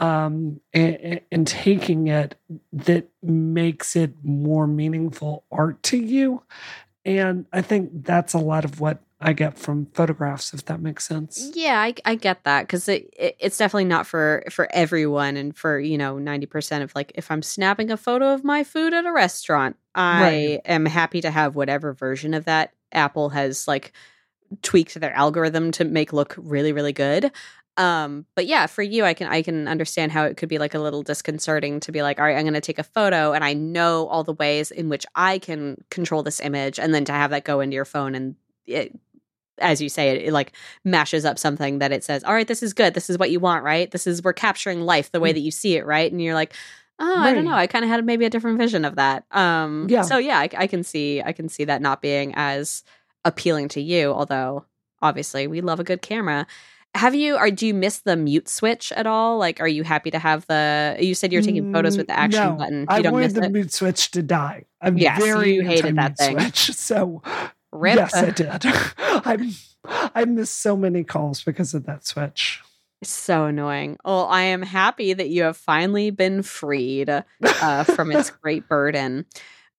[0.00, 2.34] Um, and, and taking it
[2.72, 6.42] that makes it more meaningful art to you
[7.04, 11.06] and I think that's a lot of what I get from photographs, if that makes
[11.06, 11.50] sense.
[11.54, 15.56] Yeah, I, I get that because it, it, it's definitely not for for everyone, and
[15.56, 18.92] for you know ninety percent of like if I'm snapping a photo of my food
[18.92, 20.60] at a restaurant, I right.
[20.64, 23.92] am happy to have whatever version of that Apple has like
[24.62, 27.32] tweaked their algorithm to make look really really good
[27.76, 30.74] um but yeah for you i can i can understand how it could be like
[30.74, 33.42] a little disconcerting to be like all right i'm going to take a photo and
[33.42, 37.12] i know all the ways in which i can control this image and then to
[37.12, 38.96] have that go into your phone and it
[39.58, 40.52] as you say it, it like
[40.84, 42.94] mashes up something that it says all right this is good.
[42.94, 43.90] This is what you want right?
[43.90, 45.34] This is we're capturing life the way mm.
[45.34, 46.10] that you see it right?
[46.10, 46.52] And you're like
[46.98, 47.28] oh right.
[47.28, 47.54] i don't know.
[47.54, 49.24] I kind of had maybe a different vision of that.
[49.30, 50.02] Um yeah.
[50.02, 52.82] so yeah I, I can see i can see that not being as
[53.24, 54.64] appealing to you although
[55.00, 56.46] obviously we love a good camera
[56.94, 59.36] have you or do you miss the mute switch at all?
[59.38, 60.96] Like, are you happy to have the?
[61.00, 62.80] You said you're taking photos with the action no, button.
[62.82, 63.52] You I wanted the it?
[63.52, 64.64] mute switch to die.
[64.80, 66.38] I'm yes, very you hated that thing.
[66.38, 67.22] Switch, so
[67.72, 67.96] Rip.
[67.96, 68.48] yes, I did.
[68.64, 69.54] I
[70.14, 72.62] I missed so many calls because of that switch.
[73.02, 73.96] so annoying.
[74.04, 79.26] Well, I am happy that you have finally been freed uh, from its great burden.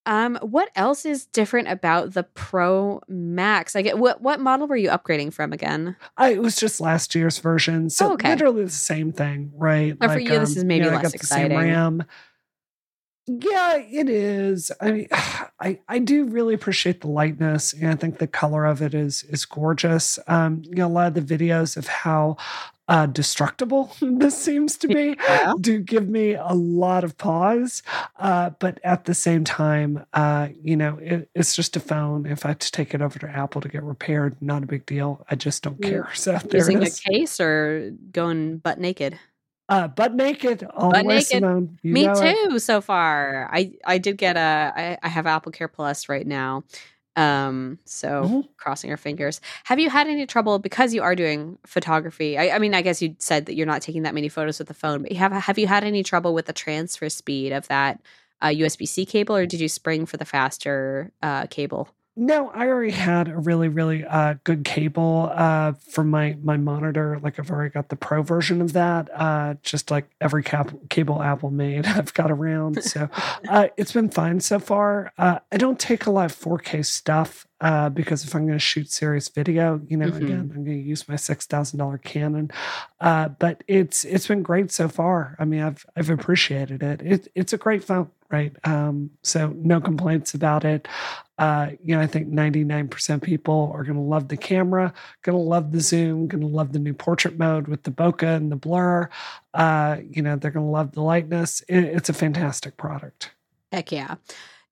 [0.05, 3.75] Um, what else is different about the Pro Max?
[3.75, 5.95] I get what what model were you upgrading from again?
[6.17, 8.29] I, it was just last year's version, so oh, okay.
[8.29, 9.99] literally the same thing, right?
[9.99, 11.57] Like, for you, um, this is maybe you know, less exciting.
[11.57, 12.03] RAM.
[13.27, 14.71] Yeah, it is.
[14.79, 18.81] I mean, I I do really appreciate the lightness, and I think the color of
[18.81, 20.19] it is is gorgeous.
[20.27, 22.37] Um, you know, a lot of the videos of how
[22.88, 25.54] uh, destructible this seems to be yeah.
[25.60, 27.82] do give me a lot of pause.
[28.17, 32.26] Uh, but at the same time, uh, you know, it, it's just a phone.
[32.26, 34.86] If I have to take it over to Apple to get repaired, not a big
[34.86, 35.26] deal.
[35.30, 36.10] I just don't care.
[36.15, 39.19] So using a case or going butt naked.
[39.67, 41.43] Uh, butt naked, all butt naked.
[41.84, 42.12] Me too.
[42.13, 42.60] It.
[42.62, 44.74] So far, I I did get a.
[44.76, 46.63] I, I have Apple Care Plus right now,
[47.15, 48.39] um, so mm-hmm.
[48.58, 49.39] crossing our fingers.
[49.65, 52.38] Have you had any trouble because you are doing photography?
[52.38, 54.67] I, I, mean, I guess you said that you're not taking that many photos with
[54.67, 58.01] the phone, but have have you had any trouble with the transfer speed of that
[58.41, 61.89] uh, USB C cable, or did you spring for the faster uh, cable?
[62.17, 67.19] No, I already had a really, really uh, good cable uh, for my my monitor.
[67.21, 69.10] Like I've already got the pro version of that.
[69.13, 72.82] Uh, just like every cap- cable Apple made, I've got around.
[72.84, 73.10] So
[73.49, 75.12] uh, it's been fine so far.
[75.17, 78.60] Uh, I don't take a lot of 4K stuff uh, because if I'm going to
[78.60, 80.25] shoot serious video, you know, mm-hmm.
[80.25, 82.49] again, I'm going to use my six thousand dollar Canon.
[83.01, 85.36] Uh, but it's it's been great so far.
[85.38, 87.01] I mean, I've I've appreciated it.
[87.01, 88.56] it it's a great phone, right?
[88.63, 90.88] Um, so no complaints about it.
[91.38, 94.93] Uh, you know, I think 99% people are going to love the camera,
[95.24, 98.24] going to love the zoom, going to love the new portrait mode with the bokeh
[98.24, 99.10] and the blur.
[99.54, 101.62] Uh, you know, they're going to love the lightness.
[101.67, 103.32] It, it's a fantastic product.
[103.71, 104.15] Heck yeah.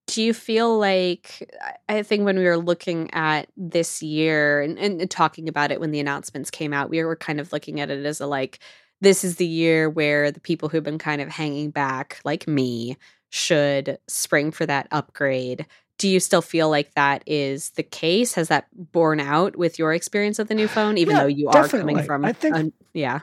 [0.08, 1.50] Do you feel like
[1.88, 5.92] I think when we were looking at this year and, and, talking about it when
[5.92, 8.60] the announcements came out, we were kind of looking at it as a like,
[9.00, 12.98] this is the year where the people who've been kind of hanging back, like me,
[13.30, 15.66] should spring for that upgrade.
[15.98, 18.34] Do you still feel like that is the case?
[18.34, 21.52] Has that borne out with your experience of the new phone, even yeah, though you
[21.52, 21.94] definitely.
[21.94, 22.26] are coming from?
[22.26, 23.22] I think, yeah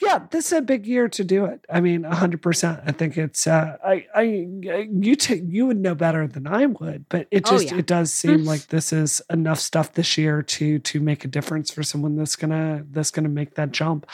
[0.00, 1.64] yeah, this is a big year to do it.
[1.68, 2.80] I mean, hundred percent.
[2.86, 3.46] I think it's.
[3.46, 7.50] Uh, I, I, you, t- you would know better than I would, but it Oh,
[7.52, 7.78] just, yeah.
[7.78, 11.70] it does seem like this is enough stuff this year to to make a difference
[11.72, 14.06] for someone that's gonna that's gonna make that jump.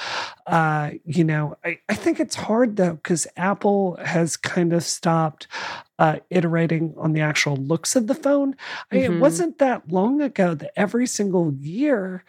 [0.46, 5.46] Uh, you know, I, I think it's hard though because Apple has kind of stopped
[5.98, 8.54] uh, iterating on the actual looks of the phone.
[8.90, 12.24] I mean, it wasn't that long ago that every single year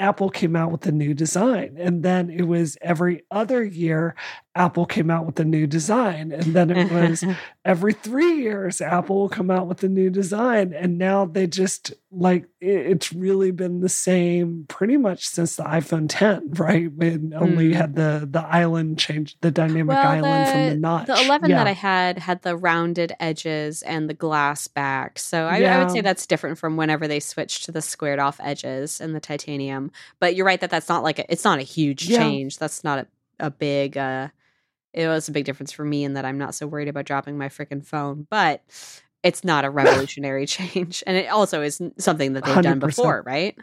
[0.00, 1.76] Apple came out with a new design.
[1.78, 4.14] And then it was every other year,
[4.56, 6.32] Apple came out with a new design.
[6.32, 7.24] And then it was
[7.64, 10.72] every three years, Apple will come out with a new design.
[10.74, 15.62] And now they just like it- it's really been the same pretty much since the
[15.62, 16.92] iPhone 10, right?
[16.92, 17.74] When only Mm.
[17.76, 21.06] had the the island change the dynamic Well, island from the the- notch.
[21.06, 25.20] The 11 that I had had the rounded edges and the glass back.
[25.20, 28.40] So I, I would say that's different from whenever they switched to the squared off
[28.42, 29.92] edges and the titanium.
[30.18, 32.18] But you're right that that's not like a, it's not a huge Yeah.
[32.18, 32.58] change.
[32.58, 33.06] That's not a,
[33.46, 34.28] a big uh
[34.92, 37.38] it was a big difference for me in that I'm not so worried about dropping
[37.38, 38.62] my freaking phone, but
[39.22, 41.02] it's not a revolutionary change.
[41.06, 42.80] And it also is something that they've done 100%.
[42.80, 43.56] before, right?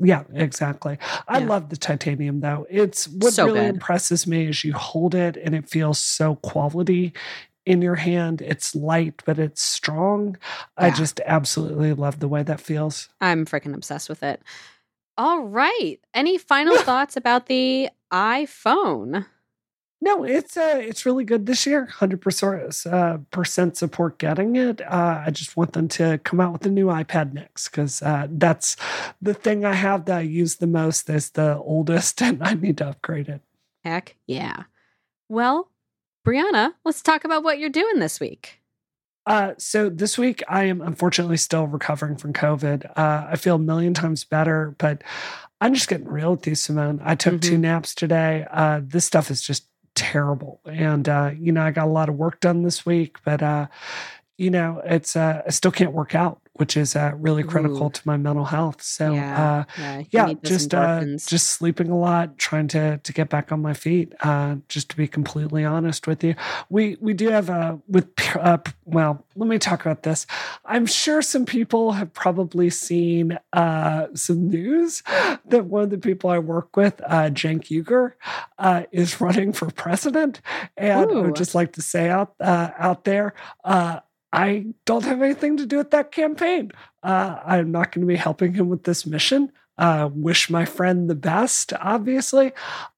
[0.00, 0.96] Yeah, exactly.
[1.26, 1.46] I Yeah.
[1.46, 2.66] love the titanium though.
[2.70, 3.74] It's what So really good.
[3.74, 7.12] impresses me is you hold it and it feels so quality
[7.66, 8.40] in your hand.
[8.40, 10.36] It's light, but it's strong.
[10.76, 13.08] I just absolutely love the way that feels.
[13.20, 14.40] I'm freaking obsessed with it.
[15.16, 15.98] All right.
[16.14, 19.26] Any final thoughts about the iPhone?
[20.00, 21.86] No, it's uh it's really good this year.
[21.86, 24.80] Hundred percent uh, percent support getting it.
[24.80, 28.28] Uh, I just want them to come out with a new iPad next because uh,
[28.30, 28.76] that's
[29.20, 31.10] the thing I have that I use the most.
[31.10, 33.40] Is the oldest, and I need to upgrade it.
[33.84, 34.64] Heck yeah.
[35.28, 35.68] Well,
[36.26, 38.60] Brianna, let's talk about what you're doing this week.
[39.26, 42.90] Uh, so this week I am unfortunately still recovering from COVID.
[42.96, 45.02] Uh, I feel a million times better, but
[45.60, 47.00] I'm just getting real with you, Simone.
[47.04, 47.60] I took two Mhm.
[47.60, 48.46] naps today.
[48.50, 49.66] Uh, this stuff is just
[49.98, 53.42] terrible, and uh, you know I got a lot of work done this week, but
[53.42, 53.66] uh,
[54.38, 57.90] you know it's uh, I still can't work out, which is uh, really critical Ooh.
[57.90, 58.82] to my mental health.
[58.82, 63.28] So Yeah, uh, Yeah, yeah, just uh, just sleeping a lot, trying to to get
[63.28, 64.12] back on my feet.
[64.20, 66.34] Uh, just to be completely honest with you,
[66.68, 69.24] we we do have a with uh, well.
[69.36, 70.26] Let me talk about this.
[70.64, 75.02] I'm sure some people have probably seen uh, some news
[75.46, 78.12] that one of the people I work with, uh, Uygur,
[78.58, 80.40] uh, is running for president,
[80.76, 83.34] and I would just like to say out uh, out there.
[84.32, 86.70] I don't have anything to do with that campaign.
[87.02, 89.52] Uh, I'm not going to be helping him with this mission.
[89.78, 92.52] Uh, wish my friend the best, obviously.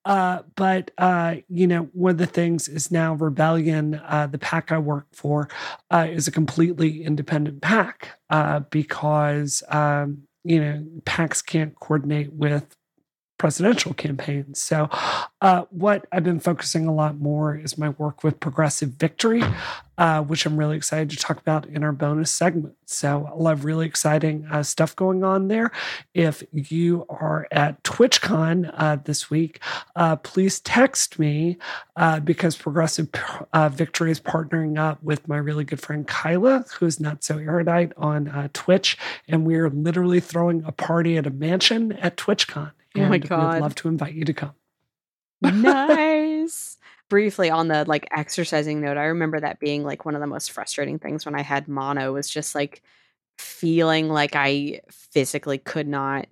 [0.06, 4.72] Uh, but, uh, you know, one of the things is now Rebellion, uh, the PAC
[4.72, 5.48] I work for,
[5.90, 8.08] uh, is a completely independent PAC
[8.70, 12.74] because, um, you know, PACs can't coordinate with
[13.40, 14.60] presidential campaigns.
[14.60, 14.90] So,
[15.40, 19.42] uh, what I've been focusing a lot more is my work with Progressive Victory,
[19.96, 22.74] uh, which I'm really excited to talk about in our bonus segment.
[22.84, 25.72] So, a lot of really exciting uh, stuff going on there.
[26.12, 29.60] If you are at TwitchCon uh, this week,
[29.96, 31.56] uh, please text me
[31.96, 33.08] uh, because Progressive
[33.70, 38.50] Victory is partnering up with my really good friend Kyla, who's not so erudite on
[38.52, 42.72] Twitch, and we're literally throwing a party at a mansion at TwitchCon.
[42.96, 43.54] Oh my God.
[43.54, 44.52] We'd love to invite you to come.
[45.42, 46.76] nice.
[47.08, 50.52] Briefly on the like exercising note, I remember that being like one of the most
[50.52, 52.82] frustrating things when I had mono was just like
[53.36, 56.26] feeling like I physically could not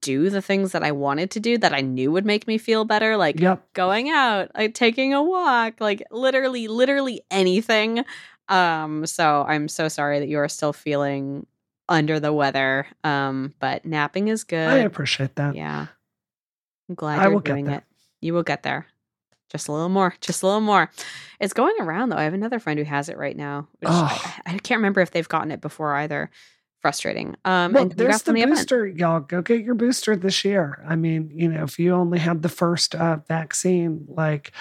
[0.00, 2.84] do the things that I wanted to do that I knew would make me feel
[2.84, 3.72] better, like Yep.
[3.74, 8.04] going out, like taking a walk, like literally literally anything.
[8.48, 11.46] Um so I'm so sorry that you are still feeling
[11.88, 12.88] under the weather.
[13.04, 14.68] Um but napping is good.
[14.68, 15.54] I appreciate that.
[15.54, 15.86] Yeah.
[16.88, 17.84] I'm glad I you're doing it.
[18.20, 18.86] You will get there.
[19.50, 20.14] Just a little more.
[20.20, 20.90] Just a little more.
[21.38, 22.16] It's going around though.
[22.16, 23.68] I have another friend who has it right now.
[23.84, 26.30] I, I can't remember if they've gotten it before either.
[26.82, 27.36] Frustrating.
[27.44, 28.56] Um Well, and there's the the event.
[28.56, 29.20] booster, y'all.
[29.20, 30.84] Go get your booster this year.
[30.86, 34.52] I mean, you know, if you only had the first uh, vaccine, like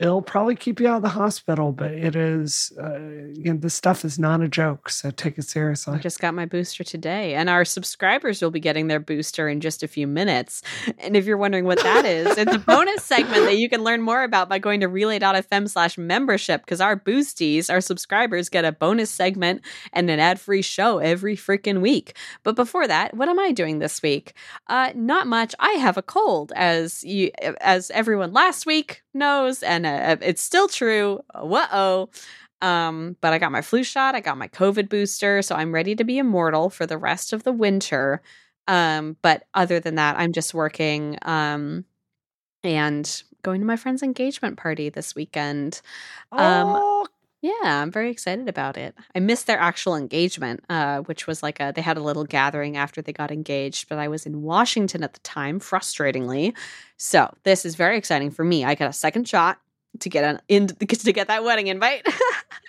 [0.00, 3.74] it'll probably keep you out of the hospital, but it is, uh, you know, this
[3.74, 4.88] stuff is not a joke.
[4.88, 5.94] So take it seriously.
[5.94, 9.60] I just got my booster today, and our subscribers will be getting their booster in
[9.60, 10.62] just a few minutes.
[10.98, 14.00] And if you're wondering what that is, it's a bonus segment that you can learn
[14.00, 18.72] more about by going to relay.fm slash membership because our boosties, our subscribers, get a
[18.72, 19.60] bonus segment
[19.92, 22.16] and an ad free show every freaking week.
[22.42, 24.32] But before that, what am I doing this week?
[24.66, 25.54] Uh, not much.
[25.60, 30.68] I have a cold, as you, as everyone last week knows, and uh, it's still
[30.68, 31.20] true.
[31.34, 32.10] Whoa.
[32.62, 35.94] Um, but I got my flu shot, I got my COVID booster, so I'm ready
[35.96, 38.20] to be immortal for the rest of the winter.
[38.68, 41.84] Um, but other than that, I'm just working um
[42.62, 45.80] and going to my friend's engagement party this weekend.
[46.32, 47.06] Um oh,
[47.42, 48.94] yeah, I'm very excited about it.
[49.14, 52.76] I missed their actual engagement, uh, which was like a they had a little gathering
[52.76, 56.54] after they got engaged, but I was in Washington at the time, frustratingly.
[56.98, 58.64] So this is very exciting for me.
[58.64, 59.58] I got a second shot
[59.98, 62.06] to get an in to get that wedding invite.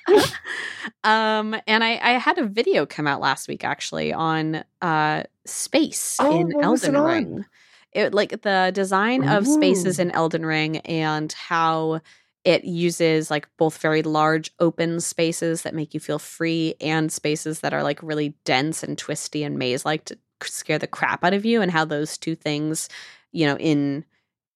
[1.04, 6.18] um, and I, I had a video come out last week actually on uh space
[6.20, 7.02] Oh, in it Elden?
[7.02, 7.46] Ring.
[7.94, 12.00] It like the design of spaces in Elden Ring and how
[12.44, 17.60] it uses like both very large open spaces that make you feel free and spaces
[17.60, 21.34] that are like really dense and twisty and maze like to scare the crap out
[21.34, 22.90] of you and how those two things
[23.32, 24.04] you know in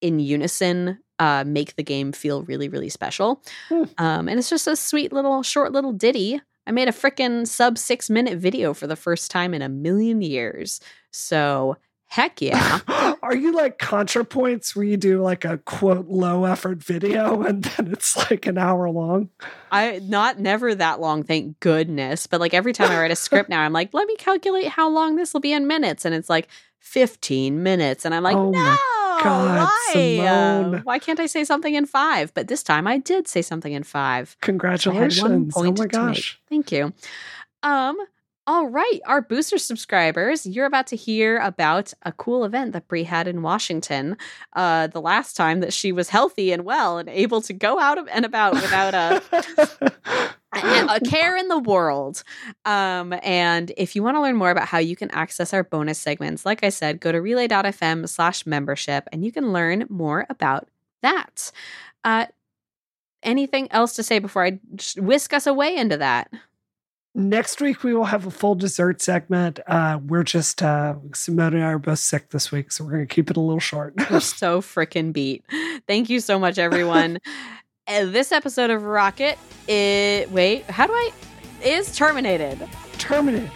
[0.02, 3.84] in unison uh make the game feel really really special Hmm.
[3.98, 7.78] um and it's just a sweet little short little ditty i made a freaking sub
[7.78, 10.80] six minute video for the first time in a million years
[11.12, 12.80] so heck yeah
[13.24, 17.92] Are you like ContraPoints where you do like a quote low effort video and then
[17.92, 19.30] it's like an hour long?
[19.72, 22.28] I not never that long, thank goodness.
[22.28, 24.88] But like every time I write a script now, I'm like, let me calculate how
[24.90, 26.48] long this will be in minutes, and it's like
[26.82, 28.78] 15 minutes, and I'm like, Oh no,
[29.26, 29.94] God, why?
[29.94, 30.76] Simone.
[30.76, 32.34] Uh, why can't I say something in five?
[32.34, 34.38] But this time I did say something in five.
[34.42, 35.54] I had one Congratulations.
[35.56, 36.40] Oh my gosh.
[36.50, 36.94] Thank you.
[37.64, 37.98] Um.
[38.48, 43.02] All right, our booster subscribers, you're about to hear about a cool event that Brie
[43.02, 44.18] had in Washington.
[44.54, 47.98] Uh, the last time that she was healthy and well and able to go out
[48.08, 52.24] and about without a a, care in the world.
[52.66, 56.00] Um, and if you want to learn more about how you can access our bonus
[56.00, 60.68] segments, like I said, go to relay.fm slash membership and you can learn more about
[61.02, 61.52] that.
[62.04, 62.28] Uh,
[63.24, 64.60] anything else to say before I
[64.98, 66.32] whisk us away into that?
[67.18, 69.62] Next week we will have a full dessert segment.
[69.68, 73.08] Uh, we're just uh, Simone and I are both sick this week, so we're going
[73.08, 73.94] to keep it a little short.
[74.12, 75.46] We're so freaking beat.
[75.88, 77.20] Thank you so much, everyone.
[77.88, 81.12] This episode of Rocket, it, wait, how do I,
[81.64, 82.68] is terminated.
[82.98, 83.52] Terminated.